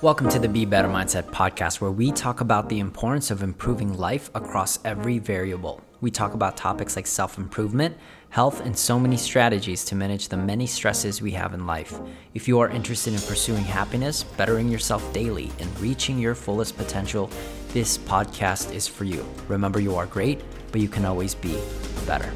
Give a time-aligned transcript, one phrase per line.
[0.00, 3.98] Welcome to the Be Better Mindset podcast, where we talk about the importance of improving
[3.98, 5.80] life across every variable.
[6.00, 7.96] We talk about topics like self improvement,
[8.28, 11.98] health, and so many strategies to manage the many stresses we have in life.
[12.32, 17.28] If you are interested in pursuing happiness, bettering yourself daily, and reaching your fullest potential,
[17.72, 19.26] this podcast is for you.
[19.48, 21.60] Remember, you are great, but you can always be
[22.06, 22.32] better.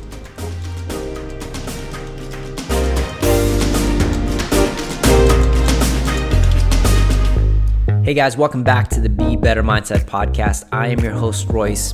[8.06, 10.69] Hey guys, welcome back to the Be Better Mindset podcast.
[10.70, 11.92] I am your host, Royce,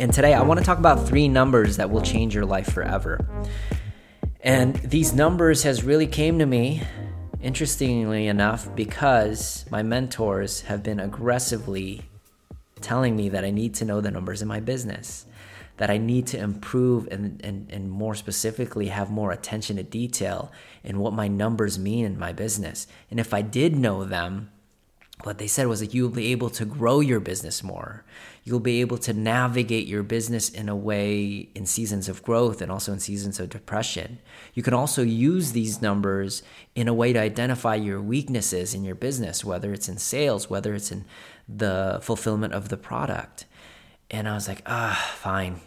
[0.00, 3.24] and today I want to talk about three numbers that will change your life forever.
[4.40, 6.82] And these numbers has really came to me,
[7.40, 12.06] interestingly enough, because my mentors have been aggressively
[12.80, 15.26] telling me that I need to know the numbers in my business,
[15.76, 20.50] that I need to improve and, and, and more specifically have more attention to detail
[20.82, 22.88] in what my numbers mean in my business.
[23.12, 24.50] And if I did know them,
[25.24, 28.04] what they said was that you'll be able to grow your business more.
[28.44, 32.72] You'll be able to navigate your business in a way in seasons of growth and
[32.72, 34.18] also in seasons of depression.
[34.54, 36.42] You can also use these numbers
[36.74, 40.74] in a way to identify your weaknesses in your business, whether it's in sales, whether
[40.74, 41.04] it's in
[41.48, 43.46] the fulfillment of the product.
[44.10, 45.60] And I was like, ah, fine.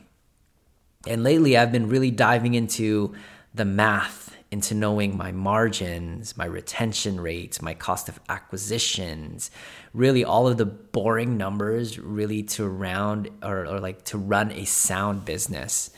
[1.07, 3.13] And lately, I've been really diving into
[3.53, 9.51] the math into knowing my margins, my retention rates, my cost of acquisitions,
[9.93, 14.63] really all of the boring numbers, really to round or, or like to run a
[14.63, 15.89] sound business.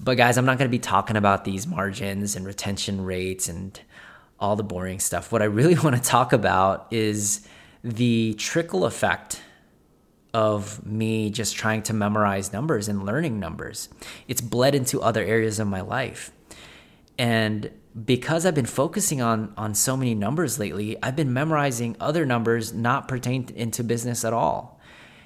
[0.00, 3.78] But guys, I'm not going to be talking about these margins and retention rates and
[4.40, 5.30] all the boring stuff.
[5.30, 7.46] What I really want to talk about is
[7.84, 9.42] the trickle effect
[10.32, 13.90] of me just trying to memorize numbers and learning numbers.
[14.28, 16.32] It's bled into other areas of my life.
[17.18, 17.70] And
[18.04, 22.72] because I've been focusing on on so many numbers lately, I've been memorizing other numbers
[22.72, 24.80] not pertain into business at all.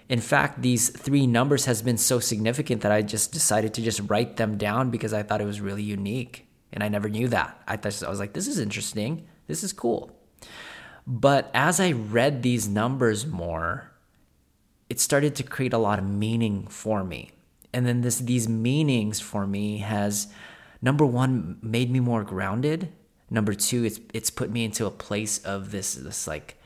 [0.08, 4.00] In fact, these three numbers has been so significant that I just decided to just
[4.08, 6.48] write them down because I thought it was really unique.
[6.72, 7.60] And I never knew that.
[7.66, 9.26] I thought I was like, this is interesting.
[9.46, 10.10] This is cool.
[11.06, 13.92] But as I read these numbers more,
[14.88, 17.30] it started to create a lot of meaning for me.
[17.72, 20.26] And then this these meanings for me has
[20.82, 22.92] number one made me more grounded.
[23.28, 26.56] Number two it's it's put me into a place of this this like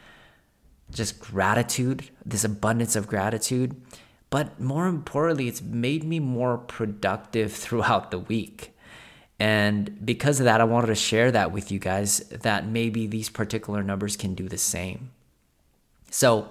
[0.90, 3.80] just gratitude this abundance of gratitude.
[4.30, 8.70] But more importantly it's made me more productive throughout the week.
[9.38, 13.28] And because of that i wanted to share that with you guys that maybe these
[13.28, 15.10] particular numbers can do the same.
[16.10, 16.50] So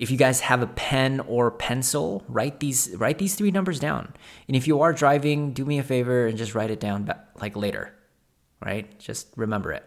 [0.00, 4.14] if you guys have a pen or pencil, write these write these three numbers down.
[4.48, 7.54] And if you are driving, do me a favor and just write it down like
[7.54, 7.94] later.
[8.64, 8.98] Right?
[8.98, 9.84] Just remember it.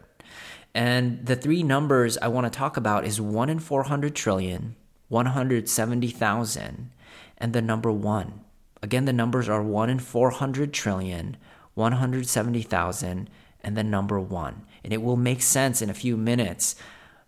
[0.75, 4.75] And the three numbers I want to talk about is 1 in 400 trillion,
[5.09, 6.91] 170,000,
[7.37, 8.41] and the number 1.
[8.81, 11.37] Again, the numbers are 1 in 400 trillion,
[11.75, 13.29] 170,000,
[13.61, 14.65] and the number 1.
[14.83, 16.75] And it will make sense in a few minutes,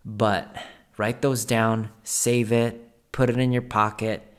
[0.04, 0.56] but
[0.98, 4.34] Write those down, save it, put it in your pocket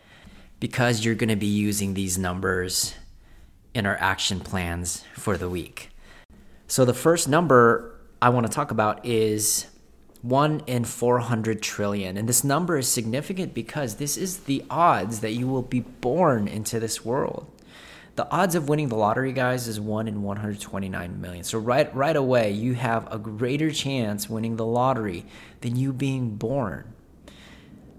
[0.59, 2.95] because you're going to be using these numbers
[3.73, 5.89] in our action plans for the week.
[6.67, 9.67] So, the first number I want to talk about is
[10.21, 12.17] 1 in 400 trillion.
[12.17, 16.47] And this number is significant because this is the odds that you will be born
[16.47, 17.49] into this world.
[18.17, 21.43] The odds of winning the lottery, guys, is 1 in 129 million.
[21.43, 25.23] So right right away, you have a greater chance winning the lottery
[25.61, 26.95] than you being born.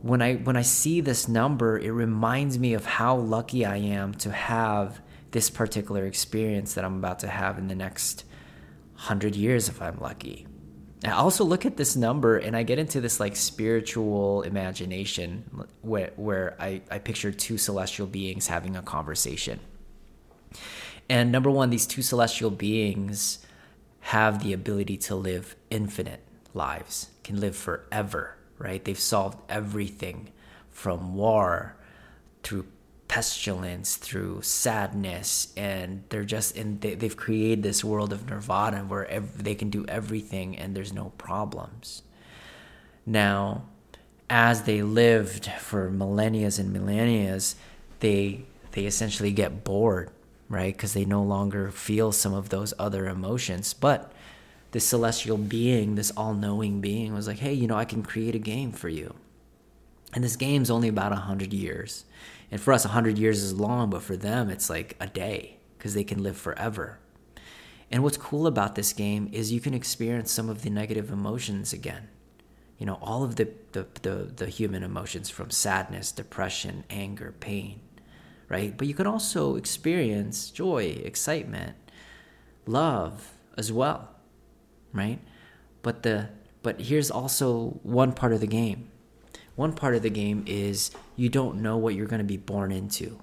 [0.02, 4.12] When I when I see this number, it reminds me of how lucky I am
[4.14, 8.24] to have this particular experience that I'm about to have in the next
[8.96, 10.48] 100 years if I'm lucky.
[11.04, 15.44] I also look at this number and I get into this like spiritual imagination
[15.82, 19.60] where, where I, I picture two celestial beings having a conversation.
[21.08, 23.38] And number one, these two celestial beings
[24.00, 26.22] have the ability to live infinite
[26.54, 28.84] lives, can live forever, right?
[28.84, 30.30] They've solved everything
[30.70, 31.76] from war
[32.42, 32.66] through
[33.08, 39.06] pestilence, through sadness, and they're just in, they, have created this world of nirvana where
[39.06, 42.02] ev- they can do everything and there's no problems.
[43.06, 43.64] Now,
[44.28, 47.40] as they lived for millennia and millennia,
[48.00, 50.10] they they essentially get bored
[50.48, 50.74] right?
[50.74, 53.74] Because they no longer feel some of those other emotions.
[53.74, 54.12] But
[54.72, 58.34] this celestial being, this all knowing being, was like, hey, you know, I can create
[58.34, 59.14] a game for you.
[60.14, 62.04] And this game's only about 100 years.
[62.50, 65.94] And for us, 100 years is long, but for them, it's like a day because
[65.94, 66.98] they can live forever.
[67.90, 71.72] And what's cool about this game is you can experience some of the negative emotions
[71.72, 72.08] again.
[72.78, 77.80] You know, all of the, the, the, the human emotions from sadness, depression, anger, pain,
[78.48, 78.76] right?
[78.76, 81.76] But you can also experience joy, excitement,
[82.66, 84.10] love as well,
[84.92, 85.18] right?
[85.82, 86.30] But the
[86.62, 88.90] but here's also one part of the game.
[89.54, 92.72] One part of the game is you don't know what you're going to be born
[92.72, 93.18] into.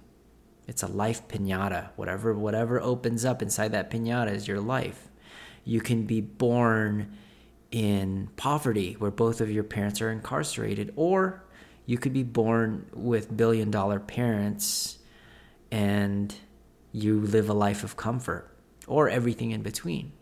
[0.67, 1.89] It's a life piñata.
[1.95, 5.09] Whatever whatever opens up inside that piñata is your life.
[5.63, 7.17] You can be born
[7.71, 11.43] in poverty where both of your parents are incarcerated or
[11.85, 14.99] you could be born with billion dollar parents
[15.75, 16.33] and
[16.93, 18.49] you live a life of comfort
[18.87, 20.13] or everything in between.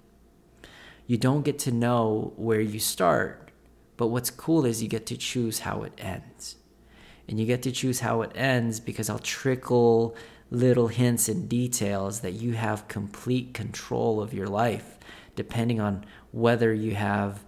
[1.06, 3.52] You don't get to know where you start,
[3.96, 6.56] but what's cool is you get to choose how it ends.
[7.28, 10.16] And you get to choose how it ends because I'll trickle
[10.50, 14.98] little hints and details that you have complete control of your life,
[15.36, 17.46] depending on whether you have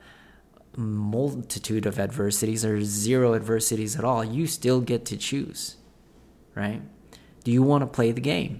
[0.78, 4.24] multitude of adversities or zero adversities at all.
[4.24, 5.78] You still get to choose,
[6.54, 6.84] right?
[7.46, 8.60] Do you want to play the game?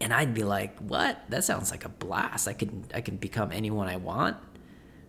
[0.00, 1.24] And I'd be like, "What?
[1.30, 2.46] That sounds like a blast.
[2.46, 4.36] I can I can become anyone I want."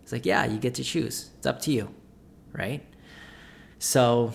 [0.02, 1.30] It's like, "Yeah, you get to choose.
[1.36, 1.94] It's up to you."
[2.52, 2.82] Right?
[3.78, 4.32] So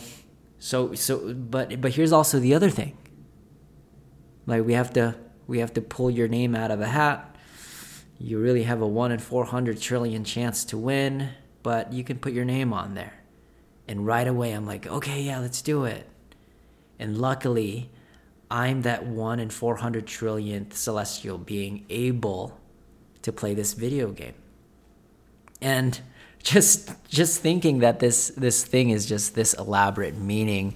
[0.60, 2.96] so so but but here's also the other thing.
[4.46, 5.16] Like we have to
[5.48, 7.36] we have to pull your name out of a hat.
[8.20, 11.30] You really have a 1 in 400 trillion chance to win,
[11.64, 13.14] but you can put your name on there.
[13.88, 16.08] And right away I'm like, "Okay, yeah, let's do it."
[17.00, 17.92] And luckily,
[18.50, 22.60] I'm that one in 400 trillionth celestial being able
[23.22, 24.36] to play this video game.
[25.62, 26.00] And
[26.44, 30.76] just just thinking that this this thing is just this elaborate meaning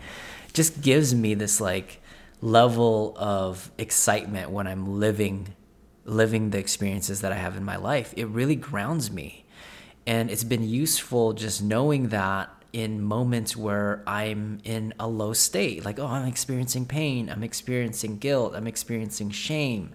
[0.54, 2.02] just gives me this like
[2.42, 5.56] level of excitement when I'm living
[6.04, 8.14] living the experiences that I have in my life.
[8.18, 9.46] It really grounds me.
[10.06, 15.84] And it's been useful just knowing that in moments where I'm in a low state,
[15.84, 19.94] like, oh, I'm experiencing pain, I'm experiencing guilt, I'm experiencing shame,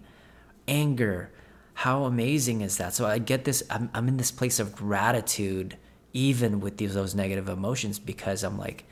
[0.68, 1.30] anger.
[1.74, 2.94] How amazing is that?
[2.94, 5.76] So I get this, I'm, I'm in this place of gratitude,
[6.12, 8.84] even with these, those negative emotions, because I'm like,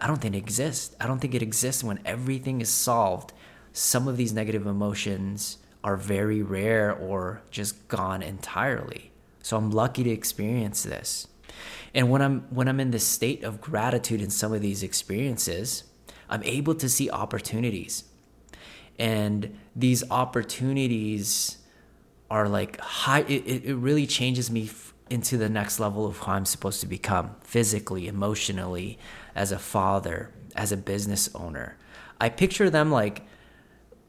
[0.00, 0.94] I don't think it exists.
[1.00, 3.32] I don't think it exists when everything is solved.
[3.72, 9.12] Some of these negative emotions are very rare or just gone entirely.
[9.42, 11.28] So I'm lucky to experience this.
[11.94, 15.84] And when I'm when I'm in this state of gratitude in some of these experiences,
[16.28, 18.04] I'm able to see opportunities.
[18.98, 21.58] And these opportunities
[22.30, 26.32] are like high it, it really changes me f- into the next level of who
[26.32, 28.98] I'm supposed to become physically, emotionally,
[29.34, 31.76] as a father, as a business owner.
[32.20, 33.22] I picture them like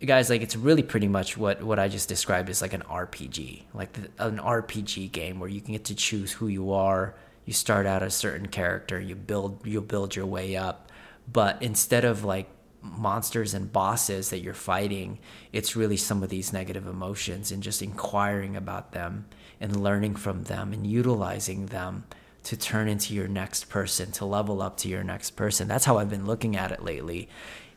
[0.03, 3.63] guys like it's really pretty much what what I just described as like an RPG,
[3.73, 7.15] like the, an RPG game where you can get to choose who you are,
[7.45, 10.91] you start out a certain character, you build you build your way up,
[11.31, 12.49] but instead of like
[12.81, 15.19] monsters and bosses that you're fighting,
[15.51, 19.25] it's really some of these negative emotions and just inquiring about them
[19.59, 22.03] and learning from them and utilizing them
[22.43, 25.67] to turn into your next person, to level up to your next person.
[25.67, 27.27] That's how I've been looking at it lately.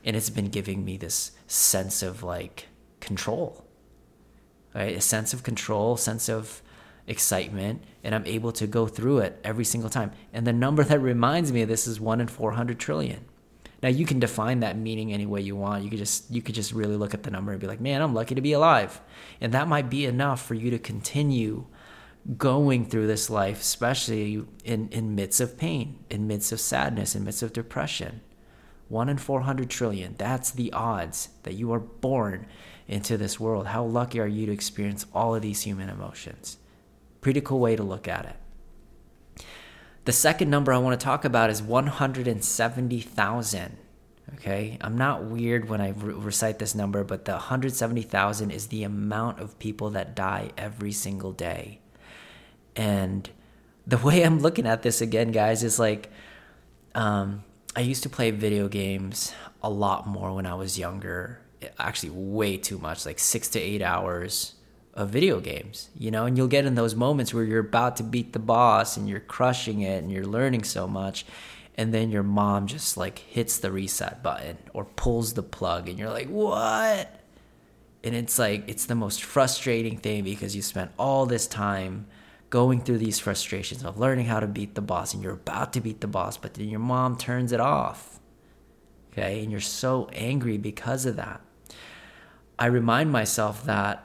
[0.05, 2.67] And it's been giving me this sense of like
[3.01, 3.65] control,
[4.75, 4.95] right?
[4.95, 6.63] A sense of control, sense of
[7.09, 10.13] excitement and I'm able to go through it every single time.
[10.33, 13.25] And the number that reminds me of this is 1 in 400 trillion.
[13.83, 15.85] Now you can define that meaning any way you want.
[15.85, 18.03] You could just you could just really look at the number and be like, "Man,
[18.03, 19.01] I'm lucky to be alive."
[19.41, 21.67] And that might be enough for you to continue
[22.37, 27.25] going through this life, especially in in midst of pain, in midst of sadness, in
[27.25, 28.21] midst of depression.
[28.89, 30.15] 1 in 400 trillion.
[30.19, 32.47] That's the odds that you are born
[32.89, 33.69] into this world.
[33.69, 36.57] How lucky are you to experience all of these human emotions?
[37.21, 38.37] Pretty cool way to look at it.
[40.05, 43.77] The second number I want to talk about is 170,000.
[44.35, 48.85] Okay, I'm not weird when I re- recite this number, but the 170,000 is the
[48.85, 51.81] amount of people that die every single day.
[52.77, 53.29] And
[53.87, 56.11] the way I'm looking at this again, guys, is like
[56.95, 57.45] um,
[57.77, 59.33] I used to play video games
[59.63, 61.41] a lot more when I was younger.
[61.79, 64.55] Actually, way too much, like six to eight hours
[64.99, 68.03] of video games, you know, and you'll get in those moments where you're about to
[68.03, 71.25] beat the boss and you're crushing it and you're learning so much.
[71.77, 75.97] And then your mom just like hits the reset button or pulls the plug, and
[75.97, 77.21] you're like, what?
[78.03, 82.09] And it's like, it's the most frustrating thing because you spent all this time
[82.51, 85.81] going through these frustrations of learning how to beat the boss, and you're about to
[85.81, 88.19] beat the boss, but then your mom turns it off.
[89.13, 89.45] Okay.
[89.45, 91.41] And you're so angry because of that.
[92.59, 94.05] I remind myself that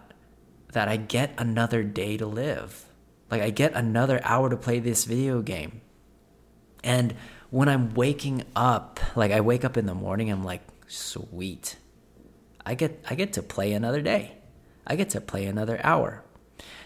[0.73, 2.85] that I get another day to live.
[3.31, 5.81] Like I get another hour to play this video game.
[6.83, 7.15] And
[7.49, 11.77] when I'm waking up, like I wake up in the morning, I'm like, sweet.
[12.65, 14.37] I get I get to play another day.
[14.85, 16.23] I get to play another hour.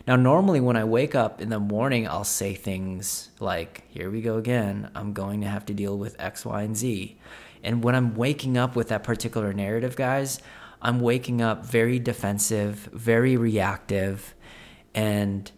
[0.08, 4.22] Now normally when I wake up in the morning, I'll say things like, here we
[4.22, 4.90] go again.
[4.96, 7.20] I'm going to have to deal with X, Y, and Z.
[7.64, 10.40] And when I'm waking up with that particular narrative, guys,
[10.82, 14.36] I'm waking up very defensive, very reactive,
[14.94, 15.52] and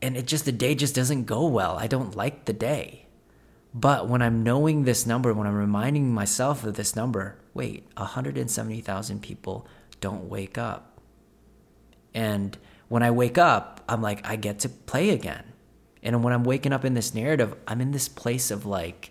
[0.00, 1.76] and it just the day just doesn't go well.
[1.78, 3.06] I don't like the day.
[3.74, 9.20] But when I'm knowing this number, when I'm reminding myself of this number, wait, 170,000
[9.20, 9.66] people
[10.00, 11.00] don't wake up.
[12.14, 12.56] And
[12.88, 15.52] when I wake up, I'm like, I get to play again.
[16.04, 19.10] And when I'm waking up in this narrative, I'm in this place of like,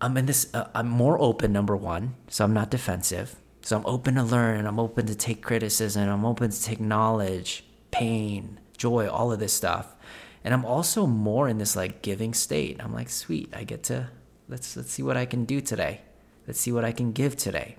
[0.00, 2.14] I'm in this, uh, I'm more open, number one.
[2.28, 3.41] So I'm not defensive.
[3.62, 7.64] So I'm open to learn, I'm open to take criticism, I'm open to take knowledge,
[7.92, 9.94] pain, joy, all of this stuff.
[10.42, 12.82] And I'm also more in this like giving state.
[12.82, 14.10] I'm like, sweet, I get to
[14.48, 16.00] let's let's see what I can do today.
[16.46, 17.76] Let's see what I can give today.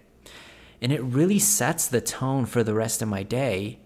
[0.82, 3.80] And it really sets the tone for the rest of my day.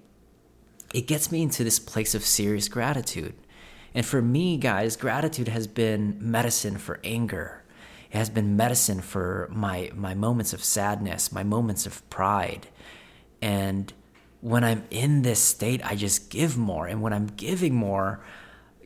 [0.93, 3.33] It gets me into this place of serious gratitude.
[3.93, 7.63] And for me, guys, gratitude has been medicine for anger
[8.11, 12.67] it has been medicine for my my moments of sadness, my moments of pride.
[13.41, 13.91] And
[14.41, 16.87] when I'm in this state, I just give more.
[16.87, 18.23] And when I'm giving more,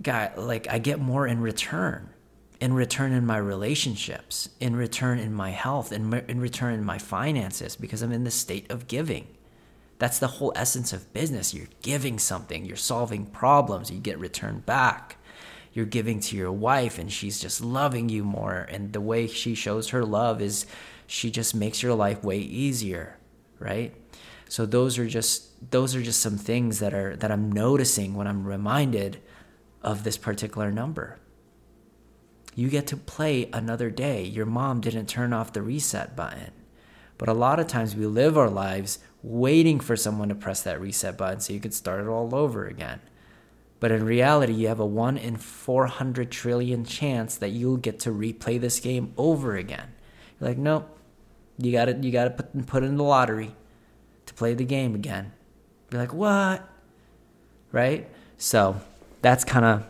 [0.02, 2.10] God, like I get more in return.
[2.60, 7.00] In return in my relationships, in return in my health, in, in return in my
[7.00, 9.26] finances, because I'm in the state of giving.
[9.98, 11.56] That's the whole essence of business.
[11.56, 15.18] You're giving something, you're solving problems, you get returned back
[15.74, 18.68] you're giving to your wife and she's just loving you more.
[18.70, 20.66] And the way she shows her love is
[21.08, 23.18] she just makes your life way easier
[23.62, 23.94] right?
[24.50, 28.26] So those are just those are just some things that are that i'm noticing when
[28.26, 29.22] i'm reminded
[29.82, 31.20] of this particular number.
[32.54, 34.24] You get to play another day.
[34.24, 36.52] Your mom didn't turn off the reset button.
[37.18, 40.82] But a lot of times we live our lives waiting for someone to press that
[40.82, 43.00] reset button so you could start it all over again
[43.82, 48.12] but in reality, you have a 1 in 400 trillion chance that you'll get to
[48.12, 49.92] replay this game over again.
[50.40, 50.88] You're like, nope,
[51.58, 53.56] you got to you got to put put in the lottery
[54.28, 55.34] to play the game again.
[55.90, 56.70] Be like, what?
[57.72, 58.08] Right?
[58.38, 58.80] So
[59.24, 59.88] that's kind of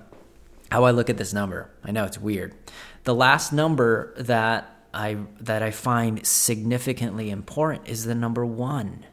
[0.72, 1.70] how I look at this number.
[1.84, 2.56] I know it's weird.
[3.04, 9.06] The last number that I that I find significantly important is the number one.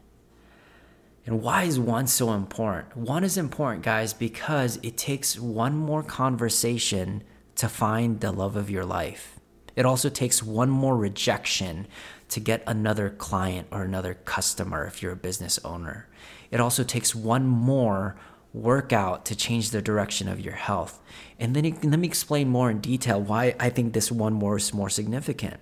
[1.29, 2.97] And why is one so important?
[2.97, 7.21] One is important, guys, because it takes one more conversation
[7.53, 9.39] to find the love of your life.
[9.75, 11.85] It also takes one more rejection
[12.29, 16.07] to get another client or another customer if you're a business owner.
[16.49, 18.15] It also takes one more
[18.51, 20.99] workout to change the direction of your health.
[21.39, 24.73] And then let me explain more in detail why I think this one more is
[24.73, 25.57] more significant.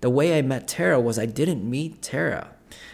[0.00, 2.52] The way I met Tara was I didn't meet Tara.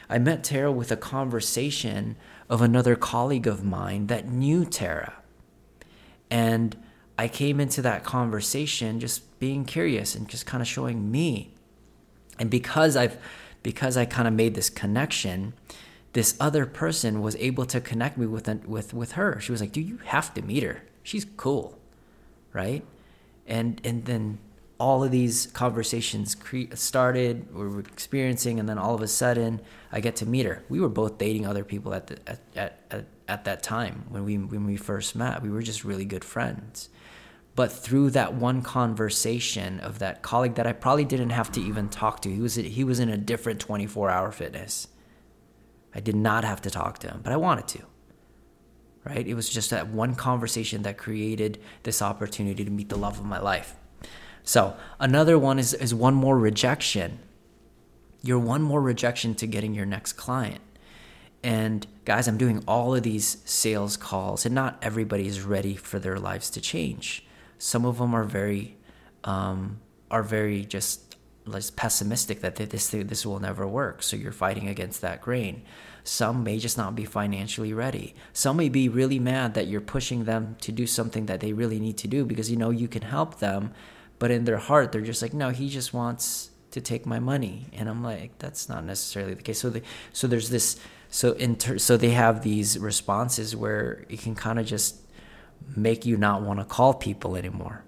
[0.09, 2.17] I met Tara with a conversation
[2.49, 5.15] of another colleague of mine that knew Tara.
[6.31, 6.77] And
[7.19, 11.53] I came into that conversation just being curious and just kind of showing me.
[12.39, 13.19] And because I've
[13.63, 15.53] because I kind of made this connection,
[16.13, 19.41] this other person was able to connect me with with with her.
[19.41, 20.83] She was like, "Dude, you have to meet her.
[21.03, 21.79] She's cool."
[22.53, 22.85] Right?
[23.47, 24.39] And and then
[24.79, 29.61] all of these conversations cre- started, we were experiencing, and then all of a sudden,
[29.91, 30.63] I get to meet her.
[30.69, 34.25] We were both dating other people at the, at, at, at, at that time when
[34.25, 35.43] we when we first met.
[35.43, 36.89] We were just really good friends.
[37.57, 41.89] But through that one conversation of that colleague that I probably didn't have to even
[41.89, 44.87] talk to, he was he was in a different 24-hour fitness.
[45.93, 47.83] I did not have to talk to him, but I wanted to.
[49.05, 49.27] Right?
[49.27, 53.25] It was just that one conversation that created this opportunity to meet the love of
[53.25, 53.75] my life.
[54.49, 57.19] So another one is, is one more rejection.
[58.23, 60.63] You're one more rejection to getting your next client.
[61.43, 65.99] And guys, I'm doing all of these sales calls, and not everybody is ready for
[65.99, 67.27] their lives to change.
[67.59, 68.79] Some of them are very,
[69.23, 74.03] um, are very just less pessimistic that this this will never work.
[74.03, 75.61] So you're fighting against that grain.
[76.05, 78.15] Some may just not be financially ready.
[78.33, 81.79] Some may be really mad that you're pushing them to do something that they really
[81.79, 83.75] need to do because you know you can help them,
[84.19, 87.67] but in their heart they're just like no he just wants to take my money.
[87.73, 89.61] And i'm like that's not necessarily the case.
[89.61, 89.83] So they,
[90.13, 90.79] so there's this
[91.11, 95.01] so inter, so they have these responses where it can kind of just
[95.75, 97.85] make you not want to call people anymore.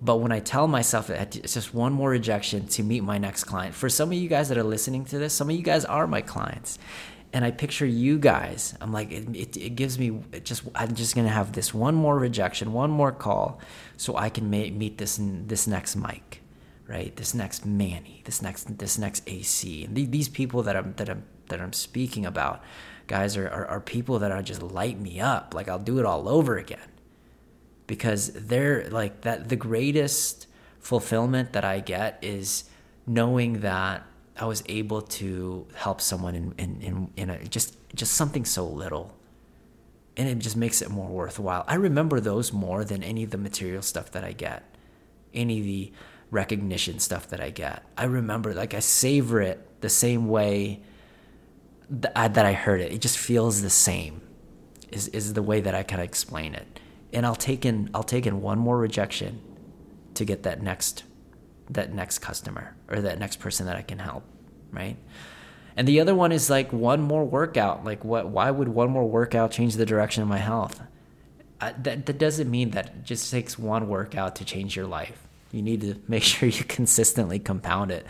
[0.00, 3.74] But when i tell myself it's just one more rejection to meet my next client.
[3.74, 6.06] For some of you guys that are listening to this some of you guys are
[6.06, 6.78] my clients
[7.32, 8.74] and I picture you guys.
[8.80, 10.64] I'm like, it, it, it, gives me it just.
[10.74, 13.60] I'm just gonna have this one more rejection, one more call,
[13.96, 16.42] so I can ma- meet this this next Mike,
[16.86, 17.14] right?
[17.16, 21.24] This next Manny, this next this next AC, and these people that I'm that I'm
[21.48, 22.62] that I'm speaking about,
[23.06, 25.54] guys, are, are are people that are just light me up.
[25.54, 26.90] Like I'll do it all over again,
[27.86, 29.48] because they're like that.
[29.48, 30.46] The greatest
[30.80, 32.64] fulfillment that I get is
[33.06, 34.06] knowing that
[34.38, 38.66] I was able to help someone in in in, in a, just just something so
[38.66, 39.14] little,
[40.16, 41.64] and it just makes it more worthwhile.
[41.68, 44.62] I remember those more than any of the material stuff that I get,
[45.34, 45.92] any of the
[46.30, 47.82] recognition stuff that I get.
[47.96, 50.80] I remember like I savor it the same way
[51.90, 52.90] that I heard it.
[52.92, 54.22] It just feels the same.
[54.90, 56.80] Is is the way that I kind of explain it.
[57.12, 59.40] And I'll take in I'll take in one more rejection
[60.14, 61.04] to get that next
[61.74, 64.24] that next customer or that next person that I can help,
[64.70, 64.96] right?
[65.76, 67.84] And the other one is like one more workout.
[67.84, 70.80] Like what why would one more workout change the direction of my health?
[71.60, 75.26] I, that that doesn't mean that it just takes one workout to change your life.
[75.50, 78.06] You need to make sure you consistently compound it.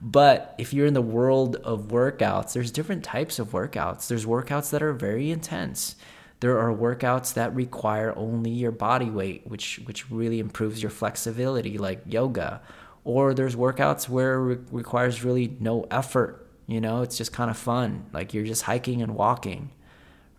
[0.00, 4.08] But if you're in the world of workouts, there's different types of workouts.
[4.08, 5.96] There's workouts that are very intense.
[6.40, 11.78] There are workouts that require only your body weight, which which really improves your flexibility,
[11.78, 12.60] like yoga
[13.04, 17.02] or there's workouts where it requires really no effort you know?
[17.02, 18.06] It's just kind of fun.
[18.12, 19.70] Like you're just hiking and walking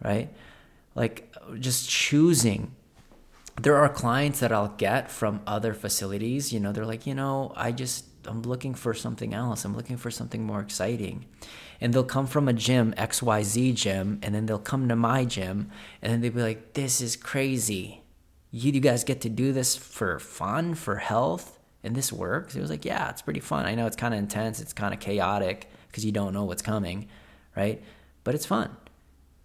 [0.03, 0.29] right?
[0.93, 2.74] Like just choosing.
[3.62, 6.72] There are clients that I'll get from other facilities you know?
[6.72, 9.65] They're like you know I just I'm looking for something else.
[9.65, 11.25] I'm looking for something more exciting.
[11.79, 15.69] And they'll come from a gym XYZ gym and then they'll come to my gym
[16.01, 18.01] and then they'll be like this is crazy.
[18.51, 21.55] You, you guys get to do this for fun for health
[21.86, 22.56] and this works.
[22.56, 23.65] It was like, yeah, it's pretty fun.
[23.65, 26.62] I know it's kind of intense, it's kind of chaotic because you don't know what's
[26.62, 27.08] coming,
[27.56, 27.82] right?
[28.24, 28.75] But it's fun.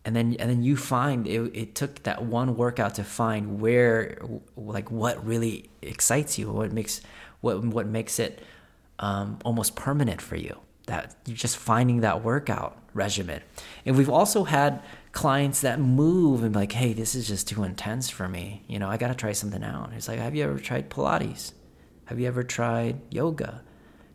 [0.04, 4.18] And then and then you find it, it took that one workout to find where
[4.56, 7.02] like what really excites you, what makes
[7.42, 8.42] what what makes it
[8.98, 10.58] um, almost permanent for you.
[10.86, 13.42] That you're just finding that workout regimen.
[13.84, 17.62] And we've also had clients that move and be like, hey, this is just too
[17.62, 18.64] intense for me.
[18.66, 19.92] You know, I got to try something out.
[19.94, 21.52] It's like, have you ever tried Pilates?
[22.10, 23.62] Have you ever tried yoga?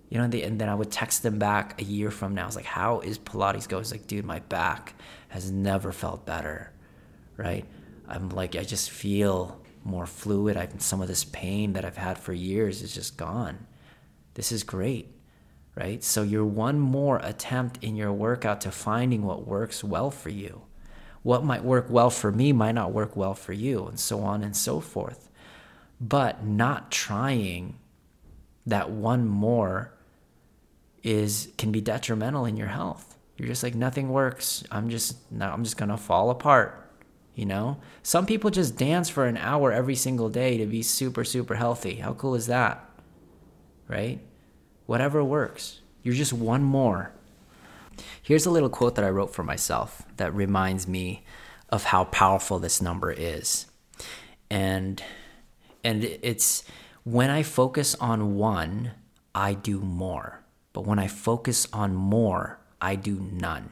[0.10, 2.44] You know, and then I would text them back a year from now.
[2.44, 3.84] I was like, how is Pilates going?
[3.84, 4.96] It's like, dude, my back
[5.30, 6.74] has never felt better,
[7.38, 7.64] right?
[8.06, 10.58] I'm like, I just feel more fluid.
[10.58, 13.66] I've some of this pain that I've had for years is just gone.
[14.34, 15.16] This is great,
[15.74, 16.04] right?
[16.04, 20.64] So you're one more attempt in your workout to finding what works well for you.
[21.24, 24.44] What might work well for me might not work well for you, and so on
[24.44, 25.30] and so forth.
[26.02, 27.78] But not trying
[28.66, 29.94] that one more
[31.04, 33.16] is can be detrimental in your health.
[33.38, 34.64] You're just like nothing works.
[34.72, 36.82] I'm just now I'm just going to fall apart.
[37.36, 37.78] You know?
[38.02, 41.96] Some people just dance for an hour every single day to be super super healthy.
[41.96, 42.84] How cool is that?
[43.88, 44.20] Right?
[44.86, 45.82] Whatever works.
[46.02, 47.12] You're just one more.
[48.22, 51.24] Here's a little quote that I wrote for myself that reminds me
[51.70, 53.66] of how powerful this number is.
[54.50, 55.04] And
[55.84, 56.64] and it's
[57.06, 58.92] when I focus on one,
[59.34, 60.44] I do more.
[60.74, 63.70] But when I focus on more, I do none.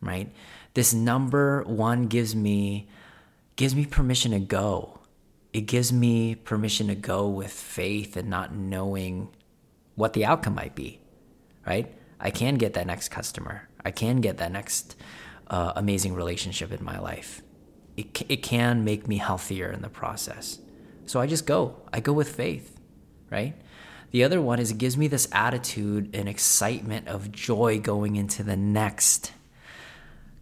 [0.00, 0.32] Right?
[0.74, 2.88] This number one gives me
[3.54, 4.98] gives me permission to go.
[5.52, 9.28] It gives me permission to go with faith and not knowing
[9.94, 11.00] what the outcome might be.
[11.66, 11.94] Right?
[12.18, 13.68] I can get that next customer.
[13.84, 14.96] I can get that next
[15.48, 17.42] uh, amazing relationship in my life.
[17.96, 20.58] It, it can make me healthier in the process.
[21.06, 21.76] So I just go.
[21.92, 22.78] I go with faith,
[23.30, 23.54] right?
[24.10, 28.42] The other one is it gives me this attitude and excitement of joy going into
[28.42, 29.32] the next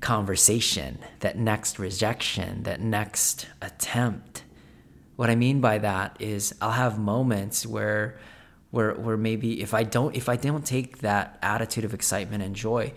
[0.00, 4.44] conversation, that next rejection, that next attempt.
[5.16, 8.18] What I mean by that is I'll have moments where
[8.70, 12.54] where where maybe if I don't if I don't take that attitude of excitement and
[12.54, 12.92] joy,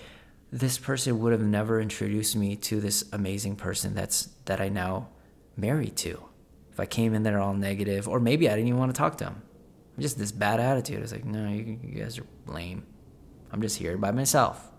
[0.52, 5.10] this person would have never introduced me to this amazing person that's that I now
[5.56, 6.27] married to
[6.78, 9.18] if I came in there all negative, or maybe I didn't even want to talk
[9.18, 9.42] to him.
[9.98, 11.02] Just this bad attitude.
[11.02, 12.86] It's like, no, you, you guys are lame.
[13.52, 14.70] I'm just here by myself,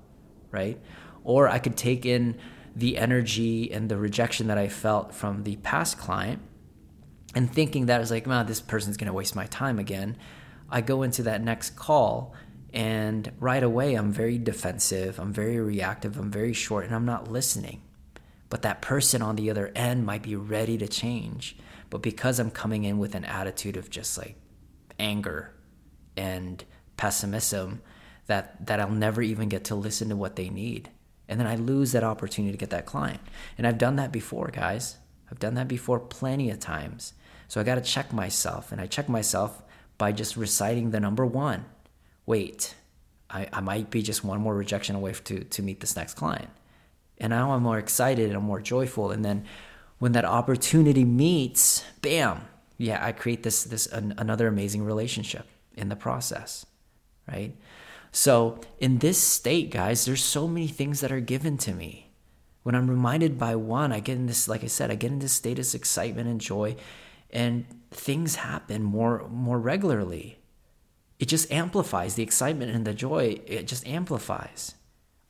[0.53, 0.81] right?
[1.25, 2.39] Or I could take in
[2.77, 6.41] the energy and the rejection that I felt from the past client
[7.35, 10.17] and thinking that I was like, man, this person's going to waste my time again.
[10.71, 12.33] I go into that next call
[12.73, 17.29] and right away I'm very defensive, I'm very reactive, I'm very short, and I'm not
[17.29, 17.83] listening.
[18.51, 21.57] But that person on the other end might be ready to change.
[21.91, 24.37] But because I'm coming in with an attitude of just like
[24.99, 25.55] anger
[26.17, 26.65] and
[26.97, 27.83] pessimism,
[28.27, 30.91] that that I'll never even get to listen to what they need.
[31.29, 33.21] And then I lose that opportunity to get that client.
[33.57, 34.97] And I've done that before, guys.
[35.31, 37.13] I've done that before plenty of times.
[37.49, 38.73] So I got to check myself.
[38.73, 39.63] And I check myself
[39.99, 41.67] by just reciting the number one.
[42.25, 42.75] Wait,
[43.29, 46.49] I, I might be just one more rejection away to, to meet this next client.
[47.19, 49.11] And now I'm more excited and I'm more joyful.
[49.11, 49.45] And then
[49.99, 52.43] when that opportunity meets, bam,
[52.77, 56.65] yeah, I create this this an, another amazing relationship in the process,
[57.31, 57.55] right?
[58.13, 62.11] So in this state, guys, there's so many things that are given to me.
[62.63, 65.19] When I'm reminded by one, I get in this, like I said, I get in
[65.19, 66.77] this state of excitement and joy,
[67.31, 70.39] and things happen more more regularly.
[71.19, 73.41] It just amplifies the excitement and the joy.
[73.47, 74.75] It just amplifies.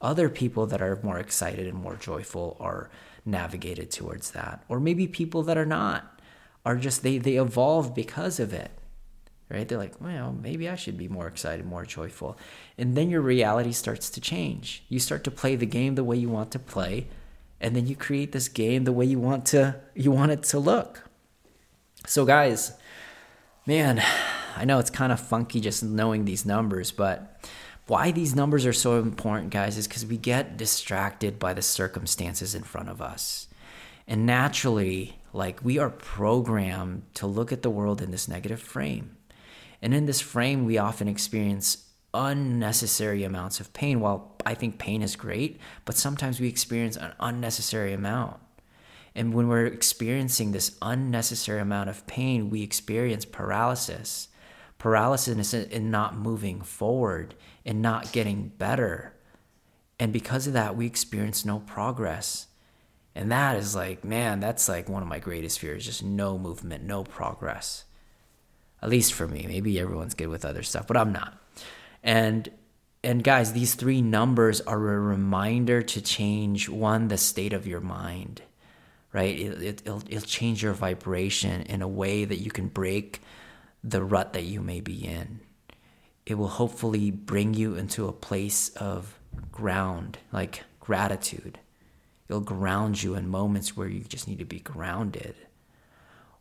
[0.01, 2.91] Other people that are more excited and more joyful are
[3.29, 6.21] navigated towards that, or maybe people that are not
[6.65, 8.71] are just they they evolve because of it
[9.51, 9.67] right?
[9.67, 12.39] They're like well maybe i should be more excited more joyful.
[12.77, 14.85] And then your reality starts to change.
[14.89, 17.09] You start to play the game the way you want to play
[17.61, 20.59] and then you create this game the way you want to you want it to
[20.59, 21.05] look.
[22.07, 22.73] So guys
[23.67, 24.03] man
[24.57, 27.39] i know it's kind of funky just knowing these numbers but
[27.89, 32.55] why these numbers are so important guys is because we get distracted by the circumstances
[32.55, 33.49] in front of us
[34.09, 39.17] and naturally like we are programmed to look at the world in this negative frame.
[39.83, 44.01] And in this frame, we often experience unnecessary amounts of pain.
[44.01, 48.39] While I think pain is great, but sometimes we experience an unnecessary amount.
[49.15, 54.29] And when we're experiencing this unnecessary amount of pain, we experience paralysis.
[54.79, 59.13] Paralysis in not moving forward and not getting better.
[59.99, 62.47] And because of that, we experience no progress.
[63.15, 66.85] And that is like, man, that's like one of my greatest fears just no movement,
[66.85, 67.85] no progress.
[68.81, 69.45] At least for me.
[69.49, 71.37] Maybe everyone's good with other stuff, but I'm not.
[72.03, 72.49] And
[73.03, 77.81] and guys, these three numbers are a reminder to change one the state of your
[77.81, 78.43] mind,
[79.13, 79.39] right?
[79.39, 83.21] It, it, it'll, it'll change your vibration in a way that you can break
[83.83, 85.41] the rut that you may be in.
[86.27, 89.19] It will hopefully bring you into a place of
[89.51, 91.59] ground, like gratitude
[92.29, 95.35] It'll ground you in moments where you just need to be grounded.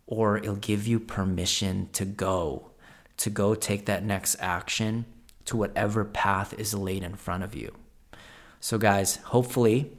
[0.06, 2.72] Or it'll give you permission to go,
[3.18, 5.06] to go take that next action
[5.46, 7.74] to whatever path is laid in front of you.
[8.60, 9.92] So, guys, hopefully,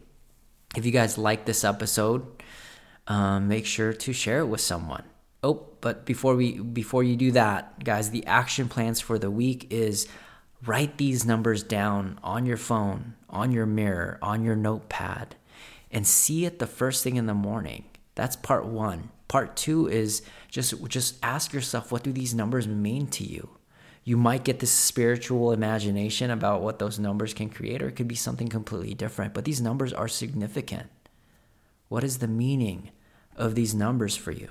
[0.77, 2.27] if you guys like this episode,
[3.07, 5.05] um, make sure to share it with someone.
[5.43, 9.69] Oh, but before we before you do that, guys, the action plans for the week
[9.71, 10.09] is
[10.65, 15.37] write these numbers down on your phone, on your mirror, on your notepad
[15.91, 17.85] and see it the first thing in the morning.
[18.15, 19.11] That's part 1.
[19.29, 23.51] Part 2 is just just ask yourself what do these numbers mean to you?
[24.05, 28.09] You might get this spiritual imagination about what those numbers can create or it could
[28.09, 30.89] be something completely different, but these numbers are significant.
[31.89, 32.91] What is the meaning
[33.37, 34.51] of these numbers for you?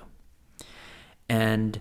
[1.28, 1.80] And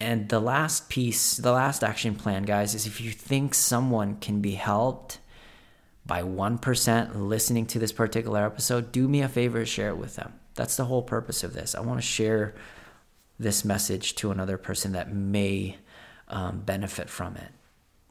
[0.00, 4.40] and the last piece, the last action plan, guys, is if you think someone can
[4.40, 5.18] be helped
[6.06, 10.34] by 1% listening to this particular episode, do me a favor, share it with them.
[10.54, 11.74] That's the whole purpose of this.
[11.74, 12.54] I want to share
[13.38, 15.76] this message to another person that may
[16.28, 17.50] um, benefit from it.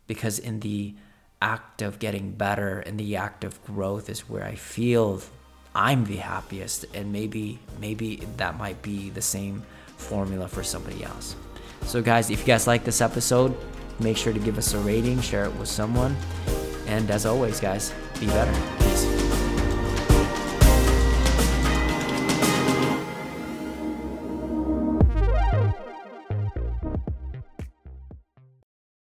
[0.08, 0.94] Because in the
[1.42, 5.22] act of getting better, in the act of growth, is where I feel
[5.74, 6.86] I'm the happiest.
[6.94, 9.64] And maybe, maybe that might be the same
[9.98, 11.36] formula for somebody else.
[11.84, 13.56] So, guys, if you guys like this episode,
[14.00, 16.16] make sure to give us a rating, share it with someone.
[16.88, 18.87] And as always, guys, be better.